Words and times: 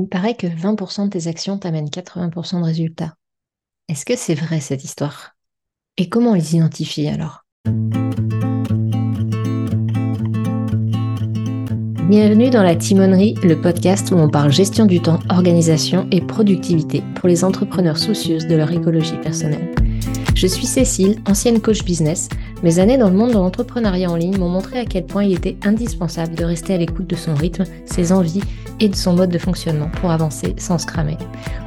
Il 0.00 0.06
paraît 0.06 0.36
que 0.36 0.46
20% 0.46 1.06
de 1.06 1.10
tes 1.10 1.26
actions 1.26 1.58
t'amènent 1.58 1.88
80% 1.88 2.60
de 2.60 2.64
résultats. 2.64 3.14
Est-ce 3.88 4.06
que 4.06 4.14
c'est 4.14 4.36
vrai 4.36 4.60
cette 4.60 4.84
histoire? 4.84 5.34
Et 5.96 6.08
comment 6.08 6.34
les 6.34 6.54
identifier 6.54 7.08
alors? 7.08 7.42
Bienvenue 12.08 12.50
dans 12.50 12.62
la 12.62 12.76
Timonerie, 12.76 13.34
le 13.42 13.60
podcast 13.60 14.12
où 14.12 14.14
on 14.14 14.30
parle 14.30 14.52
gestion 14.52 14.86
du 14.86 15.02
temps, 15.02 15.18
organisation 15.30 16.06
et 16.12 16.20
productivité 16.20 17.02
pour 17.16 17.28
les 17.28 17.42
entrepreneurs 17.42 17.98
soucieuses 17.98 18.46
de 18.46 18.54
leur 18.54 18.70
écologie 18.70 19.18
personnelle. 19.20 19.74
Je 20.36 20.46
suis 20.46 20.66
Cécile, 20.66 21.20
ancienne 21.26 21.60
coach 21.60 21.82
business. 21.82 22.28
Mes 22.64 22.80
années 22.80 22.98
dans 22.98 23.08
le 23.08 23.16
monde 23.16 23.30
de 23.30 23.34
l'entrepreneuriat 23.34 24.10
en 24.10 24.16
ligne 24.16 24.36
m'ont 24.36 24.48
montré 24.48 24.80
à 24.80 24.84
quel 24.84 25.06
point 25.06 25.22
il 25.22 25.34
était 25.34 25.56
indispensable 25.64 26.34
de 26.34 26.44
rester 26.44 26.74
à 26.74 26.76
l'écoute 26.76 27.06
de 27.06 27.14
son 27.14 27.34
rythme, 27.34 27.62
ses 27.84 28.10
envies 28.10 28.42
et 28.80 28.88
de 28.88 28.96
son 28.96 29.12
mode 29.12 29.30
de 29.30 29.38
fonctionnement 29.38 29.88
pour 30.00 30.10
avancer 30.10 30.54
sans 30.58 30.76
se 30.76 30.86
cramer. 30.86 31.16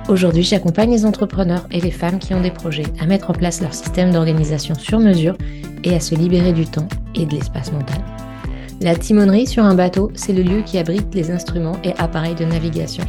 Aujourd'hui, 0.10 0.44
j'accompagne 0.44 0.92
les 0.92 1.06
entrepreneurs 1.06 1.66
et 1.72 1.80
les 1.80 1.92
femmes 1.92 2.20
qui 2.20 2.34
ont 2.34 2.42
des 2.42 2.52
projets 2.52 2.88
à 3.00 3.06
mettre 3.06 3.30
en 3.30 3.34
place 3.34 3.62
leur 3.62 3.74
système 3.74 4.12
d'organisation 4.12 4.76
sur 4.76 5.00
mesure 5.00 5.38
et 5.86 5.96
à 5.96 6.02
se 6.02 6.14
libérer 6.14 6.52
du 6.52 6.66
temps 6.66 6.90
et 7.16 7.26
de 7.26 7.36
l'espace 7.36 7.72
mental. 7.72 8.04
La 8.82 8.96
timonerie 8.96 9.48
sur 9.48 9.64
un 9.64 9.76
bateau, 9.76 10.12
c'est 10.16 10.34
le 10.34 10.44
lieu 10.44 10.62
qui 10.62 10.78
abrite 10.78 11.14
les 11.16 11.32
instruments 11.32 11.78
et 11.86 11.94
appareils 12.00 12.36
de 12.36 12.46
navigation. 12.46 13.06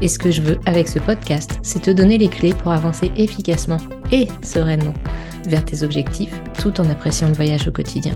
Et 0.00 0.08
ce 0.08 0.18
que 0.18 0.30
je 0.30 0.40
veux 0.40 0.58
avec 0.64 0.88
ce 0.88 1.00
podcast, 1.00 1.58
c'est 1.62 1.82
te 1.82 1.90
donner 1.90 2.16
les 2.16 2.28
clés 2.28 2.54
pour 2.54 2.72
avancer 2.72 3.12
efficacement 3.16 3.78
et 4.10 4.28
sereinement 4.42 4.94
vers 5.48 5.64
tes 5.64 5.82
objectifs 5.82 6.40
tout 6.58 6.80
en 6.80 6.90
appréciant 6.90 7.28
le 7.28 7.34
voyage 7.34 7.68
au 7.68 7.72
quotidien. 7.72 8.14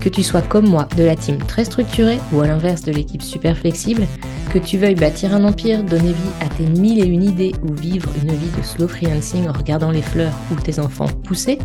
Que 0.00 0.08
tu 0.08 0.22
sois 0.22 0.42
comme 0.42 0.68
moi 0.68 0.88
de 0.96 1.02
la 1.02 1.16
team 1.16 1.38
très 1.38 1.64
structurée 1.64 2.18
ou 2.32 2.40
à 2.40 2.46
l'inverse 2.46 2.82
de 2.82 2.92
l'équipe 2.92 3.22
super 3.22 3.56
flexible, 3.56 4.06
que 4.52 4.58
tu 4.58 4.78
veuilles 4.78 4.94
bâtir 4.94 5.34
un 5.34 5.44
empire, 5.44 5.82
donner 5.82 6.12
vie 6.12 6.34
à 6.40 6.48
tes 6.48 6.66
mille 6.66 7.00
et 7.00 7.06
une 7.06 7.24
idées 7.24 7.52
ou 7.62 7.74
vivre 7.74 8.08
une 8.22 8.32
vie 8.32 8.50
de 8.56 8.62
slow 8.62 8.86
freelancing 8.86 9.48
en 9.48 9.52
regardant 9.52 9.90
les 9.90 10.02
fleurs 10.02 10.32
ou 10.52 10.54
tes 10.54 10.78
enfants 10.78 11.08
pousser, 11.24 11.58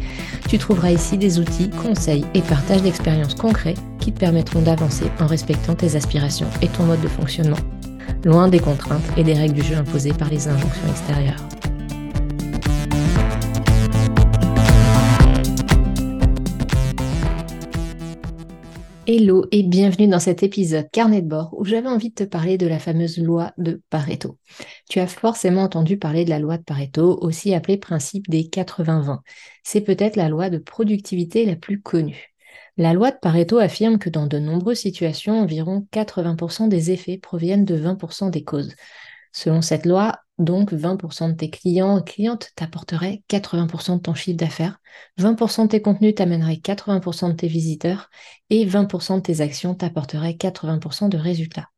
tu 0.47 0.57
trouveras 0.57 0.91
ici 0.91 1.17
des 1.17 1.39
outils, 1.39 1.69
conseils 1.69 2.25
et 2.33 2.41
partages 2.41 2.81
d'expériences 2.81 3.35
concrets 3.35 3.75
qui 3.99 4.11
te 4.11 4.19
permettront 4.19 4.61
d'avancer 4.61 5.05
en 5.19 5.27
respectant 5.27 5.75
tes 5.75 5.95
aspirations 5.95 6.47
et 6.61 6.67
ton 6.67 6.83
mode 6.83 7.01
de 7.01 7.07
fonctionnement, 7.07 7.59
loin 8.23 8.47
des 8.47 8.59
contraintes 8.59 9.03
et 9.17 9.23
des 9.23 9.33
règles 9.33 9.53
du 9.53 9.63
jeu 9.63 9.75
imposées 9.75 10.13
par 10.13 10.29
les 10.29 10.47
injonctions 10.47 10.89
extérieures. 10.89 11.58
Hello 19.11 19.47
et 19.52 19.63
bienvenue 19.63 20.07
dans 20.07 20.19
cet 20.19 20.43
épisode 20.43 20.88
carnet 20.91 21.23
de 21.23 21.27
bord 21.27 21.55
où 21.57 21.65
j'avais 21.65 21.88
envie 21.88 22.09
de 22.09 22.13
te 22.13 22.23
parler 22.23 22.59
de 22.59 22.67
la 22.67 22.77
fameuse 22.77 23.17
loi 23.17 23.53
de 23.57 23.81
Pareto. 23.89 24.38
Tu 24.88 24.99
as 24.99 25.07
forcément 25.07 25.63
entendu 25.63 25.97
parler 25.97 26.25
de 26.25 26.29
la 26.29 26.38
loi 26.38 26.59
de 26.59 26.63
Pareto, 26.63 27.17
aussi 27.19 27.55
appelée 27.55 27.77
principe 27.77 28.29
des 28.29 28.43
80-20. 28.43 29.21
C'est 29.63 29.81
peut-être 29.81 30.16
la 30.16 30.29
loi 30.29 30.51
de 30.51 30.59
productivité 30.59 31.47
la 31.47 31.55
plus 31.55 31.81
connue. 31.81 32.35
La 32.77 32.93
loi 32.93 33.09
de 33.09 33.17
Pareto 33.19 33.57
affirme 33.57 33.97
que 33.97 34.11
dans 34.11 34.27
de 34.27 34.38
nombreuses 34.38 34.77
situations, 34.77 35.41
environ 35.41 35.88
80% 35.91 36.67
des 36.67 36.91
effets 36.91 37.17
proviennent 37.17 37.66
de 37.66 37.77
20% 37.77 38.29
des 38.29 38.44
causes. 38.44 38.75
Selon 39.31 39.63
cette 39.63 39.88
loi, 39.88 40.19
donc 40.39 40.73
20% 40.73 41.29
de 41.29 41.35
tes 41.35 41.49
clients 41.49 41.99
et 41.99 42.03
clientes 42.03 42.49
t'apporteraient 42.55 43.23
80% 43.27 43.97
de 43.97 44.01
ton 44.01 44.13
chiffre 44.13 44.37
d'affaires, 44.37 44.79
20% 45.17 45.63
de 45.63 45.69
tes 45.69 45.81
contenus 45.81 46.15
t'amèneraient 46.15 46.59
80% 46.59 47.29
de 47.29 47.33
tes 47.33 47.47
visiteurs 47.47 48.09
et 48.49 48.65
20% 48.65 49.17
de 49.17 49.21
tes 49.21 49.41
actions 49.41 49.75
t'apporteraient 49.75 50.33
80% 50.33 51.09
de 51.09 51.17
résultats. 51.17 51.69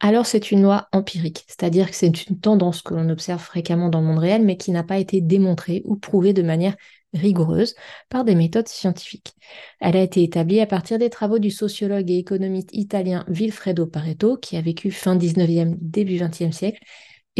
Alors 0.00 0.26
c'est 0.26 0.50
une 0.50 0.62
loi 0.62 0.88
empirique, 0.92 1.44
c'est-à-dire 1.46 1.90
que 1.90 1.96
c'est 1.96 2.26
une 2.26 2.40
tendance 2.40 2.80
que 2.82 2.94
l'on 2.94 3.10
observe 3.10 3.42
fréquemment 3.42 3.90
dans 3.90 4.00
le 4.00 4.06
monde 4.06 4.18
réel 4.18 4.44
mais 4.44 4.56
qui 4.56 4.70
n'a 4.70 4.82
pas 4.82 4.98
été 4.98 5.20
démontrée 5.20 5.82
ou 5.84 5.96
prouvée 5.96 6.32
de 6.32 6.42
manière 6.42 6.74
rigoureuse 7.12 7.74
par 8.08 8.24
des 8.24 8.34
méthodes 8.34 8.68
scientifiques. 8.68 9.34
Elle 9.80 9.96
a 9.96 10.02
été 10.02 10.22
établie 10.22 10.60
à 10.60 10.66
partir 10.66 10.98
des 10.98 11.10
travaux 11.10 11.38
du 11.38 11.50
sociologue 11.50 12.10
et 12.10 12.18
économiste 12.18 12.70
italien 12.72 13.24
Vilfredo 13.28 13.86
Pareto, 13.86 14.36
qui 14.36 14.56
a 14.56 14.60
vécu 14.60 14.90
fin 14.90 15.16
19e, 15.16 15.76
début 15.80 16.16
20e 16.16 16.52
siècle, 16.52 16.80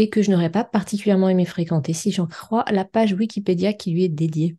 et 0.01 0.09
que 0.09 0.23
je 0.23 0.31
n'aurais 0.31 0.49
pas 0.49 0.63
particulièrement 0.63 1.29
aimé 1.29 1.45
fréquenter 1.45 1.93
si 1.93 2.11
j'en 2.11 2.25
crois 2.25 2.65
la 2.71 2.85
page 2.85 3.13
Wikipédia 3.13 3.73
qui 3.73 3.91
lui 3.91 4.03
est 4.03 4.09
dédiée. 4.09 4.55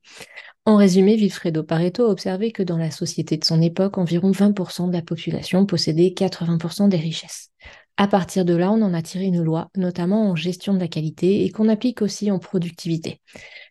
En 0.65 0.77
résumé, 0.77 1.17
Vilfredo 1.17 1.65
Pareto 1.65 2.05
a 2.05 2.11
observé 2.11 2.53
que 2.53 2.63
dans 2.63 2.79
la 2.79 2.93
société 2.93 3.37
de 3.37 3.45
son 3.45 3.61
époque, 3.61 3.99
environ 3.99 4.31
20% 4.31 4.87
de 4.87 4.93
la 4.93 5.03
population 5.03 5.67
possédait 5.67 6.15
80% 6.17 6.89
des 6.89 6.97
richesses. 6.97 7.51
À 7.97 8.07
partir 8.07 8.45
de 8.45 8.55
là, 8.55 8.71
on 8.71 8.81
en 8.83 8.95
a 8.95 9.03
tiré 9.03 9.25
une 9.25 9.43
loi, 9.43 9.69
notamment 9.77 10.31
en 10.31 10.37
gestion 10.37 10.75
de 10.75 10.79
la 10.79 10.87
qualité 10.87 11.45
et 11.45 11.51
qu'on 11.51 11.69
applique 11.69 12.03
aussi 12.03 12.31
en 12.31 12.39
productivité. 12.39 13.21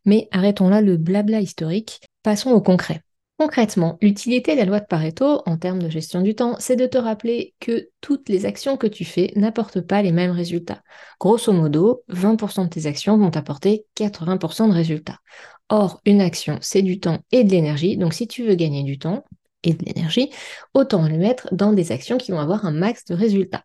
Mais 0.03 0.27
arrêtons 0.31 0.67
là 0.67 0.81
le 0.81 0.97
blabla 0.97 1.39
historique, 1.39 2.01
passons 2.21 2.51
au 2.51 2.61
concret. 2.61 3.01
Concrètement, 3.41 3.97
l'utilité 4.03 4.53
de 4.53 4.59
la 4.59 4.65
loi 4.65 4.79
de 4.79 4.85
Pareto 4.85 5.41
en 5.47 5.57
termes 5.57 5.81
de 5.81 5.89
gestion 5.89 6.21
du 6.21 6.35
temps, 6.35 6.57
c'est 6.59 6.75
de 6.75 6.85
te 6.85 6.99
rappeler 6.99 7.55
que 7.59 7.89
toutes 7.99 8.29
les 8.29 8.45
actions 8.45 8.77
que 8.77 8.85
tu 8.85 9.03
fais 9.03 9.33
n'apportent 9.35 9.81
pas 9.81 10.03
les 10.03 10.11
mêmes 10.11 10.29
résultats. 10.29 10.83
Grosso 11.19 11.51
modo, 11.51 12.03
20% 12.09 12.65
de 12.65 12.69
tes 12.69 12.85
actions 12.85 13.17
vont 13.17 13.35
apporter 13.35 13.87
80% 13.95 14.67
de 14.67 14.73
résultats. 14.73 15.17
Or, 15.69 16.01
une 16.05 16.21
action, 16.21 16.59
c'est 16.61 16.83
du 16.83 16.99
temps 16.99 17.17
et 17.31 17.43
de 17.43 17.49
l'énergie, 17.49 17.97
donc 17.97 18.13
si 18.13 18.27
tu 18.27 18.43
veux 18.43 18.53
gagner 18.53 18.83
du 18.83 18.99
temps 18.99 19.25
et 19.63 19.73
de 19.73 19.83
l'énergie, 19.85 20.29
autant 20.75 21.07
le 21.07 21.17
mettre 21.17 21.51
dans 21.51 21.73
des 21.73 21.91
actions 21.91 22.19
qui 22.19 22.31
vont 22.31 22.39
avoir 22.39 22.67
un 22.67 22.71
max 22.71 23.05
de 23.05 23.15
résultats. 23.15 23.63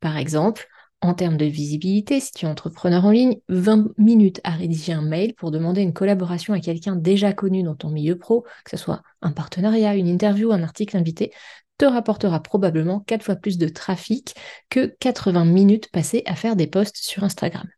Par 0.00 0.16
exemple, 0.16 0.66
en 1.00 1.14
termes 1.14 1.36
de 1.36 1.44
visibilité, 1.44 2.18
si 2.20 2.32
tu 2.32 2.46
es 2.46 2.48
entrepreneur 2.48 3.04
en 3.04 3.10
ligne, 3.10 3.38
20 3.48 3.88
minutes 3.98 4.40
à 4.44 4.50
rédiger 4.50 4.92
un 4.92 5.02
mail 5.02 5.34
pour 5.34 5.50
demander 5.50 5.80
une 5.82 5.92
collaboration 5.92 6.54
à 6.54 6.60
quelqu'un 6.60 6.96
déjà 6.96 7.32
connu 7.32 7.62
dans 7.62 7.76
ton 7.76 7.90
milieu 7.90 8.18
pro, 8.18 8.42
que 8.64 8.70
ce 8.70 8.76
soit 8.76 9.02
un 9.22 9.30
partenariat, 9.30 9.94
une 9.94 10.08
interview, 10.08 10.50
un 10.50 10.62
article 10.62 10.96
invité, 10.96 11.32
te 11.78 11.84
rapportera 11.84 12.42
probablement 12.42 13.00
4 13.00 13.24
fois 13.24 13.36
plus 13.36 13.58
de 13.58 13.68
trafic 13.68 14.34
que 14.68 14.86
80 14.98 15.44
minutes 15.44 15.90
passées 15.92 16.22
à 16.26 16.34
faire 16.34 16.56
des 16.56 16.66
posts 16.66 16.96
sur 16.96 17.22
Instagram. 17.22 17.68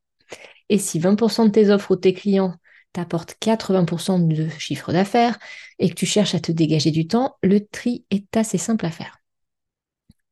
Et 0.71 0.79
si 0.79 0.99
20% 0.99 1.47
de 1.47 1.51
tes 1.51 1.71
offres 1.71 1.91
ou 1.91 1.97
tes 1.97 2.15
clients 2.15 2.55
t'apportent 2.93 3.37
80% 3.41 4.27
de 4.27 4.49
chiffre 4.59 4.93
d'affaires 4.93 5.39
et 5.79 5.91
que 5.91 5.95
tu 5.95 6.07
cherches 6.07 6.35
à 6.35 6.41
te 6.41 6.53
dégager 6.53 6.91
du 6.91 7.07
temps, 7.07 7.37
le 7.43 7.67
tri 7.67 8.05
est 8.11 8.37
assez 8.37 8.59
simple 8.59 8.87
à 8.87 8.91
faire. 8.91 9.20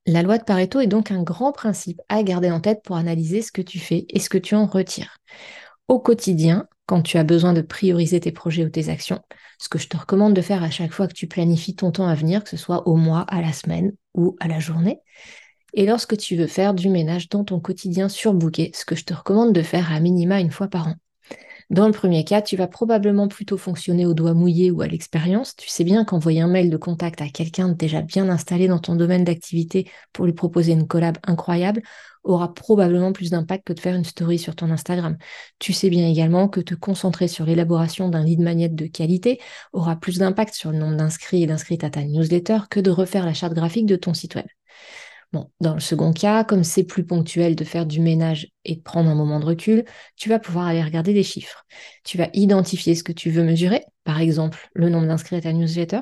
La 0.08 0.22
loi 0.22 0.38
de 0.38 0.42
Pareto 0.42 0.80
est 0.80 0.86
donc 0.86 1.10
un 1.10 1.22
grand 1.22 1.52
principe 1.52 2.00
à 2.08 2.22
garder 2.22 2.50
en 2.50 2.60
tête 2.60 2.80
pour 2.82 2.96
analyser 2.96 3.42
ce 3.42 3.52
que 3.52 3.60
tu 3.60 3.78
fais 3.78 4.06
et 4.08 4.20
ce 4.20 4.30
que 4.30 4.38
tu 4.38 4.54
en 4.54 4.64
retires. 4.64 5.18
Au 5.86 6.00
quotidien, 6.00 6.66
quand 6.86 7.02
tu 7.02 7.18
as 7.18 7.24
besoin 7.24 7.52
de 7.52 7.60
prioriser 7.60 8.18
tes 8.18 8.32
projets 8.32 8.64
ou 8.64 8.70
tes 8.70 8.88
actions, 8.88 9.20
ce 9.58 9.68
que 9.68 9.78
je 9.78 9.86
te 9.86 9.98
recommande 9.98 10.32
de 10.32 10.40
faire 10.40 10.62
à 10.62 10.70
chaque 10.70 10.92
fois 10.92 11.08
que 11.08 11.12
tu 11.12 11.26
planifies 11.26 11.76
ton 11.76 11.92
temps 11.92 12.08
à 12.08 12.14
venir, 12.14 12.42
que 12.42 12.48
ce 12.48 12.56
soit 12.56 12.88
au 12.88 12.96
mois, 12.96 13.26
à 13.28 13.42
la 13.42 13.52
semaine 13.52 13.92
ou 14.14 14.34
à 14.40 14.48
la 14.48 14.60
journée, 14.60 15.02
et 15.74 15.84
lorsque 15.84 16.16
tu 16.16 16.36
veux 16.36 16.46
faire 16.46 16.72
du 16.72 16.88
ménage 16.88 17.28
dans 17.28 17.44
ton 17.44 17.60
quotidien 17.60 18.08
surbooké, 18.08 18.70
ce 18.74 18.86
que 18.86 18.96
je 18.96 19.04
te 19.04 19.12
recommande 19.12 19.52
de 19.52 19.60
faire 19.60 19.92
à 19.92 20.00
minima 20.00 20.40
une 20.40 20.50
fois 20.52 20.68
par 20.68 20.88
an. 20.88 20.94
Dans 21.70 21.86
le 21.86 21.92
premier 21.92 22.24
cas, 22.24 22.40
tu 22.40 22.56
vas 22.56 22.66
probablement 22.66 23.28
plutôt 23.28 23.58
fonctionner 23.58 24.06
au 24.06 24.14
doigt 24.14 24.32
mouillé 24.32 24.70
ou 24.70 24.80
à 24.80 24.86
l'expérience. 24.86 25.54
Tu 25.54 25.68
sais 25.68 25.84
bien 25.84 26.04
qu'envoyer 26.06 26.40
un 26.40 26.48
mail 26.48 26.70
de 26.70 26.78
contact 26.78 27.20
à 27.20 27.28
quelqu'un 27.28 27.68
déjà 27.68 28.00
bien 28.00 28.30
installé 28.30 28.68
dans 28.68 28.78
ton 28.78 28.96
domaine 28.96 29.24
d'activité 29.24 29.90
pour 30.14 30.24
lui 30.24 30.32
proposer 30.32 30.72
une 30.72 30.86
collab 30.86 31.18
incroyable 31.24 31.82
aura 32.24 32.54
probablement 32.54 33.12
plus 33.12 33.30
d'impact 33.30 33.66
que 33.66 33.72
de 33.74 33.80
faire 33.80 33.94
une 33.94 34.04
story 34.04 34.38
sur 34.38 34.56
ton 34.56 34.70
Instagram. 34.70 35.18
Tu 35.58 35.74
sais 35.74 35.90
bien 35.90 36.08
également 36.08 36.48
que 36.48 36.60
te 36.60 36.74
concentrer 36.74 37.28
sur 37.28 37.44
l'élaboration 37.44 38.08
d'un 38.08 38.24
lead 38.24 38.40
magnet 38.40 38.70
de 38.70 38.86
qualité 38.86 39.38
aura 39.74 39.96
plus 39.96 40.18
d'impact 40.18 40.54
sur 40.54 40.72
le 40.72 40.78
nombre 40.78 40.96
d'inscrits 40.96 41.42
et 41.42 41.46
d'inscrites 41.46 41.84
à 41.84 41.90
ta 41.90 42.02
newsletter 42.02 42.60
que 42.70 42.80
de 42.80 42.90
refaire 42.90 43.26
la 43.26 43.34
charte 43.34 43.54
graphique 43.54 43.86
de 43.86 43.96
ton 43.96 44.14
site 44.14 44.34
web. 44.36 44.46
Bon, 45.32 45.50
dans 45.60 45.74
le 45.74 45.80
second 45.80 46.14
cas, 46.14 46.42
comme 46.42 46.64
c'est 46.64 46.84
plus 46.84 47.04
ponctuel 47.04 47.54
de 47.54 47.64
faire 47.64 47.84
du 47.84 48.00
ménage 48.00 48.48
et 48.64 48.76
de 48.76 48.80
prendre 48.80 49.10
un 49.10 49.14
moment 49.14 49.40
de 49.40 49.44
recul, 49.44 49.84
tu 50.16 50.30
vas 50.30 50.38
pouvoir 50.38 50.66
aller 50.66 50.82
regarder 50.82 51.12
des 51.12 51.22
chiffres. 51.22 51.66
Tu 52.02 52.16
vas 52.16 52.30
identifier 52.32 52.94
ce 52.94 53.04
que 53.04 53.12
tu 53.12 53.30
veux 53.30 53.44
mesurer, 53.44 53.84
par 54.04 54.20
exemple 54.20 54.70
le 54.72 54.88
nombre 54.88 55.06
d'inscrits 55.06 55.36
à 55.36 55.42
ta 55.42 55.52
newsletter, 55.52 56.00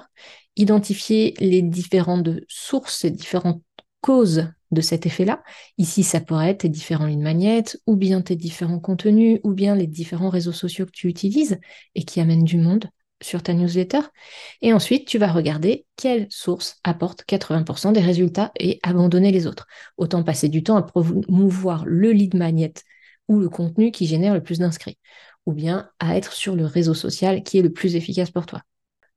identifier 0.55 1.34
les 1.40 1.61
différentes 1.62 2.28
sources 2.46 3.05
et 3.05 3.11
différentes 3.11 3.62
causes 4.00 4.49
de 4.70 4.81
cet 4.81 5.06
effet-là. 5.06 5.43
Ici, 5.76 6.05
ça 6.05 6.20
pourrait 6.20 6.50
être 6.50 6.58
tes 6.58 6.69
différents 6.69 7.06
lignes 7.06 7.22
magnettes, 7.22 7.81
ou 7.87 7.96
bien 7.96 8.20
tes 8.20 8.37
différents 8.37 8.81
contenus, 8.81 9.40
ou 9.43 9.52
bien 9.52 9.75
les 9.75 9.88
différents 9.88 10.31
réseaux 10.31 10.52
sociaux 10.52 10.87
que 10.87 10.93
tu 10.93 11.08
utilises 11.08 11.58
et 11.96 12.05
qui 12.05 12.20
amènent 12.20 12.44
du 12.44 12.58
monde 12.58 12.87
sur 13.23 13.43
ta 13.43 13.55
newsletter. 13.55 14.01
Et 14.63 14.73
ensuite, 14.73 15.07
tu 15.07 15.19
vas 15.19 15.33
regarder 15.33 15.87
quelle 15.97 16.27
source 16.31 16.77
apporte 16.85 17.25
80% 17.27 17.93
des 17.93 18.01
résultats 18.01 18.53
et 18.59 18.79
abandonner 18.83 19.33
les 19.33 19.47
autres. 19.47 19.67
Autant 19.97 20.23
passer 20.23 20.49
du 20.49 20.63
temps 20.63 20.77
à 20.77 20.83
promouvoir 20.83 21.85
le 21.87 22.13
lead 22.13 22.35
magnet 22.35 22.75
ou 23.29 23.41
le 23.41 23.49
contenu 23.49 23.91
qui 23.91 24.07
génère 24.07 24.35
le 24.35 24.43
plus 24.43 24.59
d'inscrits, 24.59 24.99
ou 25.47 25.53
bien 25.53 25.91
à 25.99 26.17
être 26.17 26.33
sur 26.33 26.55
le 26.55 26.65
réseau 26.65 26.95
social 26.95 27.43
qui 27.43 27.59
est 27.59 27.63
le 27.63 27.73
plus 27.73 27.97
efficace 27.97 28.31
pour 28.31 28.47
toi. 28.47 28.63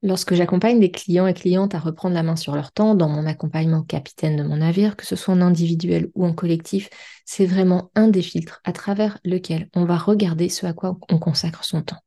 Lorsque 0.01 0.34
j'accompagne 0.34 0.80
des 0.80 0.92
clients 0.92 1.28
et 1.28 1.34
clientes 1.34 1.75
à 1.75 1.80
reprendre 1.80 2.16
la 2.16 2.24
main 2.24 2.38
sur 2.38 2.56
leur 2.56 2.72
temps 2.72 2.96
dans 2.96 3.10
mon 3.10 3.25
accompagnement 3.25 3.84
capitaine 3.84 4.38
de 4.38 4.44
mon 4.44 4.57
navire, 4.57 4.96
que 4.96 5.06
ce 5.06 5.18
soit 5.18 5.34
en 5.34 5.42
individuel 5.42 6.10
ou 6.16 6.25
en 6.25 6.34
collectif, 6.34 6.90
c'est 7.25 7.46
vraiment 7.46 7.92
un 7.96 8.07
des 8.07 8.22
filtres 8.22 8.62
à 8.63 8.72
travers 8.72 9.19
lequel 9.25 9.68
on 9.75 9.84
va 9.84 9.98
regarder 9.98 10.48
ce 10.48 10.66
à 10.66 10.72
quoi 10.74 10.98
on 11.10 11.19
consacre 11.19 11.66
son 11.66 11.81
temps. 11.81 12.00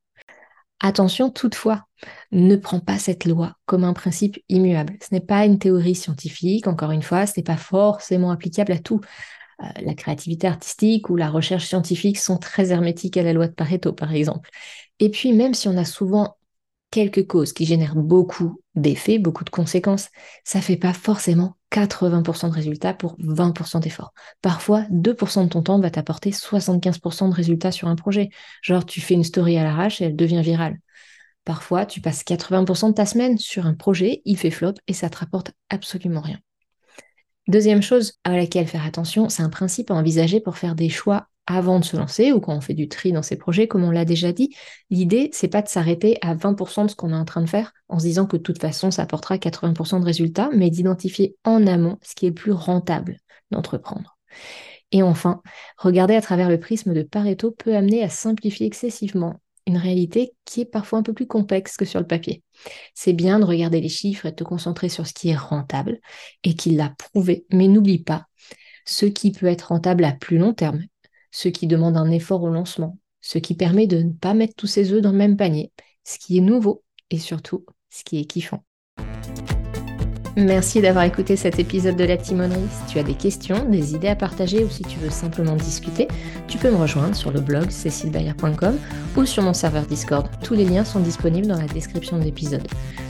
Attention 0.85 1.31
toutefois, 1.31 1.87
ne 2.33 2.57
prends 2.57 2.81
pas 2.81 2.99
cette 2.99 3.25
loi 3.25 3.57
comme 3.67 3.85
un 3.85 3.93
principe 3.93 4.39
immuable. 4.49 4.97
Ce 5.01 5.15
n'est 5.15 5.21
pas 5.21 5.47
une 5.47 5.61
théorie 5.61 5.95
scientifique, 5.95 6.67
encore 6.67 6.91
une 6.91 7.03
fois, 7.03 7.25
ce 7.27 7.35
n'est 7.37 7.45
pas 7.45 7.57
forcément 7.57 8.33
applicable 8.33 8.73
à 8.73 8.79
tout. 8.79 9.01
Euh, 9.63 9.67
la 9.81 9.95
créativité 9.95 10.49
artistique 10.49 11.09
ou 11.09 11.15
la 11.15 11.31
recherche 11.31 11.67
scientifique 11.67 12.19
sont 12.19 12.37
très 12.37 12.73
hermétiques 12.73 13.17
à 13.17 13.23
la 13.23 13.33
loi 13.33 13.47
de 13.47 13.53
Pareto, 13.53 13.93
par 13.93 14.13
exemple. 14.13 14.51
Et 14.99 15.09
puis, 15.09 15.33
même 15.33 15.55
si 15.55 15.69
on 15.69 15.77
a 15.77 15.85
souvent 15.85 16.37
quelques 16.91 17.29
causes 17.29 17.53
qui 17.53 17.65
génèrent 17.65 17.95
beaucoup 17.95 18.61
d'effets, 18.75 19.21
beaucoup 19.21 19.45
de 19.45 19.51
conséquences, 19.51 20.09
ça 20.43 20.61
fait 20.61 20.77
pas 20.77 20.93
forcément 20.93 21.57
80% 21.73 22.49
de 22.51 22.55
résultats 22.55 22.95
pour 22.95 23.17
20% 23.19 23.81
d'efforts. 23.81 24.13
Parfois, 24.43 24.85
2% 24.91 25.45
de 25.45 25.49
ton 25.49 25.63
temps 25.63 25.81
va 25.81 25.91
t'apporter 25.91 26.31
75% 26.31 27.29
de 27.29 27.35
résultats 27.35 27.73
sur 27.73 27.89
un 27.89 27.97
projet. 27.97 28.29
Genre, 28.63 28.85
tu 28.85 29.01
fais 29.01 29.15
une 29.15 29.25
story 29.25 29.57
à 29.57 29.65
l'arrache 29.65 30.01
et 30.01 30.05
elle 30.05 30.17
devient 30.17 30.43
virale. 30.43 30.79
Parfois, 31.45 31.87
tu 31.87 32.01
passes 32.01 32.23
80% 32.23 32.91
de 32.91 32.95
ta 32.95 33.07
semaine 33.07 33.39
sur 33.39 33.67
un 33.67 33.75
projet, 33.75 34.23
il 34.25 34.37
fait 34.37 34.51
flop 34.51 34.75
et 34.87 34.93
ça 34.93 35.11
te 35.11 35.19
rapporte 35.19 35.53
absolument 35.71 36.21
rien. 36.21 36.39
Deuxième 37.49 37.83
chose 37.83 38.21
à 38.23 38.37
laquelle 38.37 38.69
faire 38.69 38.87
attention, 38.87 39.29
c'est 39.29 39.43
un 39.43 39.51
principe 39.51 39.91
à 39.91 39.95
envisager 39.95 40.41
pour 40.41 40.59
faire 40.59 40.77
des 40.77 40.89
choix 40.89 41.27
avant 41.47 41.81
de 41.81 41.85
se 41.85 41.97
lancer 41.97 42.33
ou 42.33 42.41
quand 42.41 42.55
on 42.55 42.61
fait 42.61 42.75
du 42.75 42.89
tri 42.89 43.13
dans 43.13 43.23
ses 43.23 43.37
projets, 43.37 43.67
comme 43.67 43.85
on 43.85 43.91
l'a 43.91 44.05
déjà 44.05 44.33
dit, 44.33 44.55
l'idée, 44.91 45.31
c'est 45.33 45.49
pas 45.49 45.63
de 45.63 45.69
s'arrêter 45.69 46.19
à 46.23 46.35
20% 46.35 46.85
de 46.85 46.91
ce 46.91 46.97
qu'on 46.97 47.11
est 47.11 47.17
en 47.17 47.25
train 47.25 47.43
de 47.43 47.49
faire 47.49 47.73
en 47.89 47.99
se 47.99 48.05
disant 48.05 48.27
que 48.27 48.37
de 48.37 48.43
toute 48.43 48.61
façon, 48.61 48.91
ça 48.91 49.03
apportera 49.03 49.39
80% 49.39 50.01
de 50.01 50.05
résultats, 50.05 50.51
mais 50.53 50.71
d'identifier 50.71 51.37
en 51.45 51.67
amont 51.67 51.99
ce 52.03 52.15
qui 52.15 52.27
est 52.27 52.33
plus 52.33 52.53
rentable 52.53 53.19
d'entreprendre. 53.51 54.17
Et 54.93 55.03
enfin, 55.03 55.43
regarder 55.79 56.15
à 56.15 56.21
travers 56.21 56.49
le 56.49 56.61
prisme 56.61 56.93
de 56.93 57.03
Pareto 57.03 57.51
peut 57.51 57.75
amener 57.75 58.03
à 58.03 58.09
simplifier 58.09 58.67
excessivement 58.67 59.41
une 59.67 59.77
réalité 59.77 60.35
qui 60.45 60.61
est 60.61 60.67
parfois 60.67 60.99
un 60.99 61.03
peu 61.03 61.13
plus 61.13 61.27
complexe 61.27 61.77
que 61.77 61.85
sur 61.85 62.01
le 62.01 62.07
papier. 62.07 62.43
C'est 62.95 63.13
bien 63.13 63.39
de 63.39 63.45
regarder 63.45 63.81
les 63.81 63.89
chiffres 63.89 64.27
et 64.27 64.31
de 64.31 64.37
te 64.37 64.45
concentrer 64.45 64.89
sur 64.89 65.07
ce 65.07 65.13
qui 65.13 65.31
est 65.31 65.37
rentable 65.37 66.01
et 66.43 66.55
qui 66.55 66.71
l'a 66.71 66.93
prouvé, 66.99 67.47
mais 67.53 67.69
n'oublie 67.69 68.03
pas 68.03 68.27
ce 68.85 69.07
qui 69.07 69.31
peut 69.31 69.47
être 69.47 69.69
rentable 69.69 70.05
à 70.05 70.13
plus 70.13 70.39
long 70.39 70.53
terme 70.53 70.83
ce 71.33 71.49
qui 71.49 71.67
demande 71.67 71.97
un 71.97 72.11
effort 72.13 72.43
au 72.45 72.51
lancement, 72.51 72.99
ce 73.21 73.39
qui 73.39 73.55
permet 73.57 73.89
de 73.89 73.99
ne 74.03 74.13
pas 74.13 74.35
mettre 74.35 74.55
tous 74.55 74.69
ses 74.69 74.93
œufs 74.93 75.03
dans 75.03 75.11
le 75.13 75.19
même 75.19 75.37
panier, 75.37 75.73
ce 76.05 76.19
qui 76.19 76.39
est 76.39 76.43
nouveau 76.43 76.85
et 77.11 77.19
surtout 77.19 77.67
ce 77.91 78.05
qui 78.05 78.21
est 78.21 78.25
kiffant. 78.27 78.65
Merci 80.37 80.81
d'avoir 80.81 81.05
écouté 81.05 81.37
cet 81.37 81.59
épisode 81.59 81.97
de 81.97 82.05
La 82.05 82.17
Timonerie. 82.17 82.61
Si 82.71 82.93
tu 82.93 82.99
as 82.99 83.03
des 83.03 83.13
questions, 83.13 83.67
des 83.69 83.95
idées 83.95 84.09
à 84.09 84.17
partager 84.17 84.65
ou 84.65 84.71
si 84.71 84.83
tu 84.83 84.99
veux 84.99 85.11
simplement 85.11 85.57
discuter, 85.57 86.09
tu 86.49 86.57
peux 86.57 86.71
me 86.71 86.77
rejoindre 86.77 87.15
sur 87.15 87.31
le 87.31 87.41
blog 87.41 87.69
cécilebayer.com 87.69 88.79
ou 89.19 89.27
sur 89.27 89.43
mon 89.43 89.53
serveur 89.53 89.85
Discord. 89.85 90.27
Tous 90.43 90.55
les 90.55 90.65
liens 90.65 90.87
sont 90.87 91.01
disponibles 91.01 91.49
dans 91.49 91.61
la 91.61 91.67
description 91.67 92.19
de 92.19 92.25
l'épisode. 92.25 92.67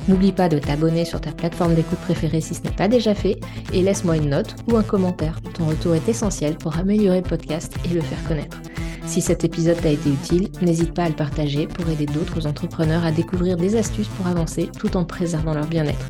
N'oublie 0.08 0.32
pas 0.32 0.48
de 0.48 0.58
t'abonner 0.58 1.04
sur 1.04 1.20
ta 1.20 1.30
plateforme 1.30 1.74
d'écoute 1.74 2.00
préférée 2.00 2.40
si 2.40 2.54
ce 2.54 2.62
n'est 2.62 2.70
pas 2.70 2.88
déjà 2.88 3.14
fait 3.14 3.38
et 3.72 3.82
laisse-moi 3.82 4.16
une 4.16 4.30
note 4.30 4.56
ou 4.68 4.76
un 4.76 4.82
commentaire. 4.82 5.40
Ton 5.54 5.66
retour 5.66 5.94
est 5.94 6.08
essentiel 6.08 6.56
pour 6.56 6.76
améliorer 6.76 7.18
le 7.18 7.28
podcast 7.28 7.72
et 7.84 7.94
le 7.94 8.00
faire 8.00 8.24
connaître. 8.26 8.58
Si 9.06 9.20
cet 9.20 9.44
épisode 9.44 9.80
t'a 9.80 9.90
été 9.90 10.10
utile, 10.10 10.48
n'hésite 10.60 10.94
pas 10.94 11.04
à 11.04 11.08
le 11.08 11.14
partager 11.14 11.68
pour 11.68 11.88
aider 11.88 12.06
d'autres 12.06 12.48
entrepreneurs 12.48 13.04
à 13.04 13.12
découvrir 13.12 13.56
des 13.56 13.76
astuces 13.76 14.08
pour 14.08 14.26
avancer 14.26 14.68
tout 14.76 14.96
en 14.96 15.04
préservant 15.04 15.54
leur 15.54 15.66
bien-être. 15.66 16.08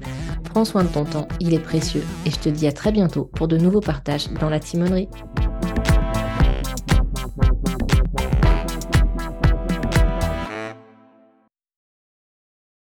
Prends 0.53 0.67
soin 0.67 0.85
de 0.85 0.89
ton 0.89 1.07
temps, 1.07 1.29
il 1.41 1.55
est 1.55 1.59
précieux 1.59 2.05
et 2.27 2.31
je 2.31 2.39
te 2.39 2.51
dis 2.51 2.67
à 2.67 2.73
très 2.73 2.93
bientôt 2.93 3.25
pour 3.25 3.49
de 3.49 3.57
nouveaux 3.57 3.81
partages 3.81 4.29
dans 4.39 4.51
la 4.51 4.61
timonerie. 4.61 5.09